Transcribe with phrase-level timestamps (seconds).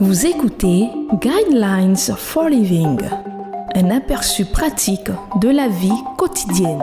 [0.00, 2.98] Vous écoutez Guidelines for Living,
[3.74, 5.10] un aperçu pratique
[5.40, 6.82] de la vie quotidienne.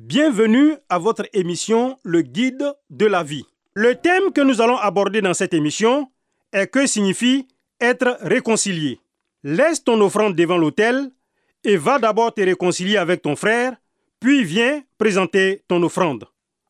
[0.00, 3.44] Bienvenue à votre émission Le Guide de la vie.
[3.74, 6.10] Le thème que nous allons aborder dans cette émission
[6.52, 7.46] est que signifie
[7.80, 9.00] être réconcilié.
[9.48, 11.12] Laisse ton offrande devant l'autel
[11.62, 13.76] et va d'abord te réconcilier avec ton frère,
[14.18, 16.24] puis viens présenter ton offrande.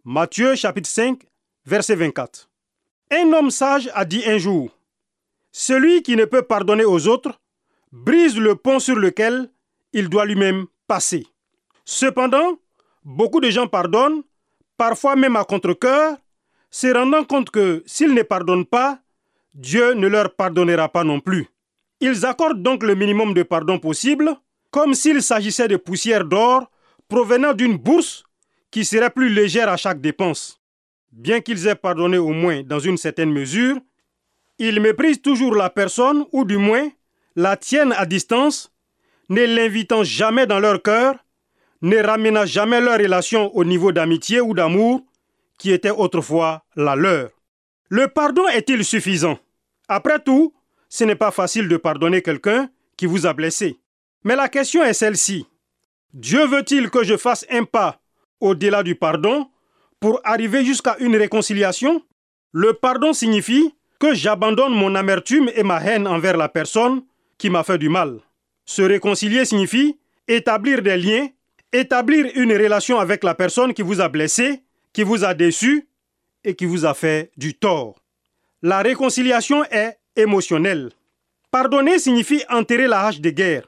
[0.04, 1.22] Matthieu chapitre 5,
[1.64, 2.50] verset 24.
[3.12, 4.78] Un homme sage a dit un jour,
[5.52, 7.40] Celui qui ne peut pardonner aux autres
[7.92, 9.48] brise le pont sur lequel
[9.94, 11.26] il doit lui-même passer.
[11.86, 12.58] Cependant,
[13.06, 14.22] beaucoup de gens pardonnent,
[14.76, 16.18] parfois même à contre-coeur,
[16.70, 18.98] se rendant compte que s'ils ne pardonnent pas,
[19.54, 21.48] Dieu ne leur pardonnera pas non plus.
[22.00, 24.34] Ils accordent donc le minimum de pardon possible,
[24.70, 26.70] comme s'il s'agissait de poussière d'or
[27.08, 28.24] provenant d'une bourse
[28.70, 30.60] qui serait plus légère à chaque dépense
[31.16, 33.78] bien qu'ils aient pardonné au moins dans une certaine mesure,
[34.58, 36.88] ils méprisent toujours la personne, ou du moins
[37.34, 38.72] la tiennent à distance,
[39.28, 41.16] ne l'invitant jamais dans leur cœur,
[41.82, 45.02] ne ramenant jamais leur relation au niveau d'amitié ou d'amour
[45.58, 47.30] qui était autrefois la leur.
[47.88, 49.38] Le pardon est-il suffisant?
[49.88, 50.54] Après tout,
[50.96, 53.78] ce n'est pas facile de pardonner quelqu'un qui vous a blessé.
[54.24, 55.44] Mais la question est celle-ci.
[56.14, 58.00] Dieu veut-il que je fasse un pas
[58.40, 59.50] au-delà du pardon
[60.00, 62.02] pour arriver jusqu'à une réconciliation?
[62.52, 67.02] Le pardon signifie que j'abandonne mon amertume et ma haine envers la personne
[67.36, 68.20] qui m'a fait du mal.
[68.64, 71.28] Se réconcilier signifie établir des liens,
[71.74, 74.62] établir une relation avec la personne qui vous a blessé,
[74.94, 75.88] qui vous a déçu
[76.42, 77.96] et qui vous a fait du tort.
[78.62, 80.90] La réconciliation est émotionnelle.
[81.50, 83.66] Pardonner signifie enterrer la hache de guerre.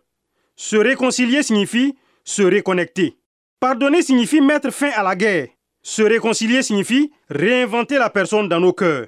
[0.56, 3.16] Se réconcilier signifie se reconnecter.
[3.60, 5.48] Pardonner signifie mettre fin à la guerre.
[5.82, 9.06] Se réconcilier signifie réinventer la personne dans nos cœurs.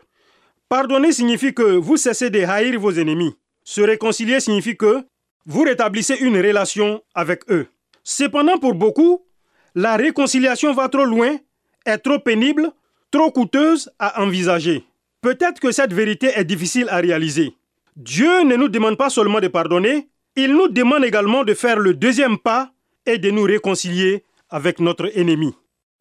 [0.69, 3.35] Pardonner signifie que vous cessez de haïr vos ennemis.
[3.65, 5.05] Se réconcilier signifie que
[5.45, 7.67] vous rétablissez une relation avec eux.
[8.03, 9.27] Cependant, pour beaucoup,
[9.75, 11.37] la réconciliation va trop loin,
[11.85, 12.71] est trop pénible,
[13.11, 14.85] trop coûteuse à envisager.
[15.21, 17.55] Peut-être que cette vérité est difficile à réaliser.
[17.97, 21.93] Dieu ne nous demande pas seulement de pardonner, il nous demande également de faire le
[21.95, 22.73] deuxième pas
[23.05, 25.55] et de nous réconcilier avec notre ennemi.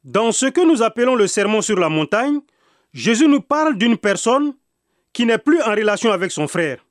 [0.03, 2.39] Dans ce que nous appelons le sermon sur la montagne,
[2.93, 4.53] Jésus nous parle d'une personne
[5.11, 6.85] qui n'est plus en relation avec son frère.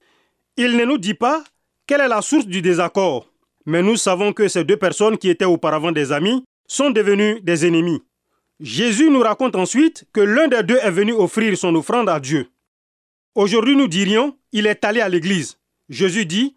[0.56, 1.42] Il ne nous dit pas
[1.86, 3.26] quelle est la source du désaccord,
[3.64, 7.66] mais nous savons que ces deux personnes qui étaient auparavant des amis sont devenues des
[7.66, 8.02] ennemis.
[8.60, 12.48] Jésus nous raconte ensuite que l'un des deux est venu offrir son offrande à Dieu.
[13.34, 15.58] Aujourd'hui, nous dirions, il est allé à l'église.
[15.88, 16.56] Jésus dit,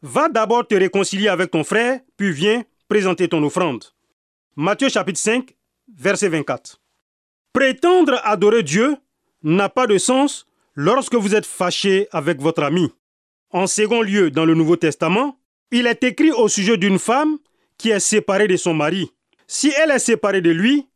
[0.00, 3.84] va d'abord te réconcilier avec ton frère, puis viens présenter ton offrande.
[4.56, 5.54] Matthieu chapitre 5,
[5.94, 6.80] verset 24.
[7.52, 8.96] Prétendre adorer Dieu
[9.42, 12.92] n'a pas de sens lorsque vous êtes fâché avec votre ami.
[13.50, 15.38] En second lieu, dans le Nouveau Testament,
[15.70, 17.38] il est écrit au sujet d'une femme
[17.76, 19.10] qui est séparée de son mari.
[19.46, 20.86] Si elle est séparée de lui,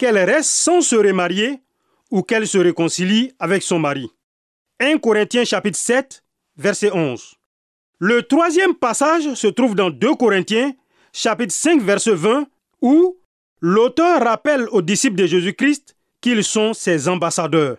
[0.00, 1.60] qu'elle reste sans se remarier
[2.10, 4.10] ou qu'elle se réconcilie avec son mari.
[4.80, 6.24] 1 Corinthiens chapitre 7,
[6.56, 7.34] verset 11.
[7.98, 10.72] Le troisième passage se trouve dans 2 Corinthiens
[11.12, 12.46] chapitre 5, verset 20,
[12.80, 13.18] où
[13.60, 17.76] L'auteur rappelle aux disciples de Jésus-Christ qu'ils sont ses ambassadeurs.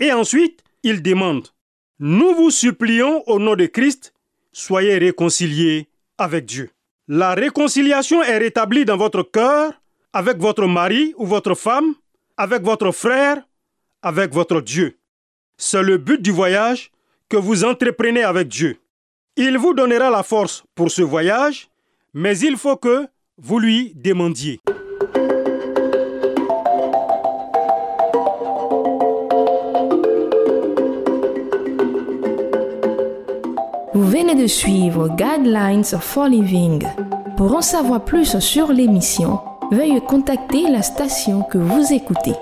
[0.00, 1.46] Et ensuite, il demande,
[2.00, 4.12] Nous vous supplions au nom de Christ,
[4.50, 5.88] soyez réconciliés
[6.18, 6.70] avec Dieu.
[7.06, 9.80] La réconciliation est rétablie dans votre cœur
[10.12, 11.94] avec votre mari ou votre femme,
[12.36, 13.42] avec votre frère,
[14.02, 14.98] avec votre Dieu.
[15.56, 16.90] C'est le but du voyage
[17.28, 18.78] que vous entreprenez avec Dieu.
[19.36, 21.68] Il vous donnera la force pour ce voyage,
[22.14, 23.06] mais il faut que
[23.38, 24.60] vous lui demandiez.
[33.92, 36.82] Vous venez de suivre Guidelines for Living.
[37.36, 42.34] Pour en savoir plus sur l'émission, veuillez contacter la station que vous écoutez.